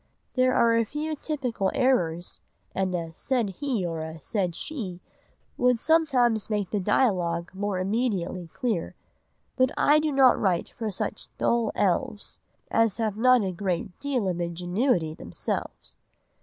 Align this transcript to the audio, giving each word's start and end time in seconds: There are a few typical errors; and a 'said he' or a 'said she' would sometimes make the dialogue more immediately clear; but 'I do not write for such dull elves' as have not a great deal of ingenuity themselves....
There 0.33 0.55
are 0.55 0.75
a 0.75 0.83
few 0.83 1.15
typical 1.15 1.69
errors; 1.75 2.41
and 2.73 2.95
a 2.95 3.13
'said 3.13 3.51
he' 3.61 3.85
or 3.85 3.99
a 4.01 4.19
'said 4.19 4.55
she' 4.55 4.99
would 5.57 5.79
sometimes 5.79 6.49
make 6.49 6.71
the 6.71 6.79
dialogue 6.79 7.51
more 7.53 7.77
immediately 7.77 8.47
clear; 8.51 8.95
but 9.55 9.69
'I 9.77 9.99
do 9.99 10.11
not 10.11 10.39
write 10.39 10.69
for 10.69 10.89
such 10.89 11.27
dull 11.37 11.71
elves' 11.75 12.39
as 12.71 12.97
have 12.97 13.15
not 13.15 13.43
a 13.43 13.51
great 13.51 13.99
deal 13.99 14.27
of 14.27 14.41
ingenuity 14.41 15.13
themselves.... 15.13 15.99